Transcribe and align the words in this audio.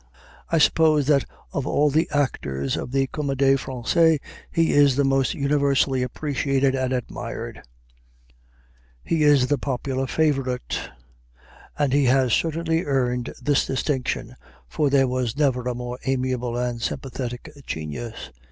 I 0.49 0.57
suppose 0.57 1.05
that 1.05 1.25
of 1.53 1.67
all 1.67 1.91
the 1.91 2.09
actors 2.11 2.75
of 2.75 2.91
the 2.91 3.05
Comédie 3.09 3.55
Française 3.55 4.17
he 4.49 4.71
is 4.73 4.95
the 4.95 5.03
most 5.03 5.35
universally 5.35 6.01
appreciated 6.01 6.73
and 6.73 6.91
admired; 6.91 7.61
he 9.03 9.21
is 9.21 9.45
the 9.45 9.59
popular 9.59 10.07
favorite. 10.07 10.89
And 11.77 11.93
he 11.93 12.05
has 12.05 12.33
certainly 12.33 12.83
earned 12.83 13.31
this 13.39 13.67
distinction, 13.67 14.33
for 14.67 14.89
there 14.89 15.07
was 15.07 15.37
never 15.37 15.67
a 15.67 15.75
more 15.75 15.99
amiable 16.07 16.57
and 16.57 16.81
sympathetic 16.81 17.51
genius. 17.67 18.31